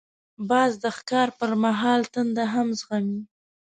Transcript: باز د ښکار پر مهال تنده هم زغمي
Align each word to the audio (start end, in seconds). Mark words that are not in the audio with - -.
باز 0.49 0.71
د 0.83 0.85
ښکار 0.97 1.29
پر 1.39 1.51
مهال 1.63 2.01
تنده 2.13 2.45
هم 2.53 2.67
زغمي 2.79 3.21